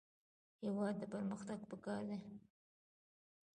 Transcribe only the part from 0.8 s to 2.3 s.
ته پرمختګ پکار دی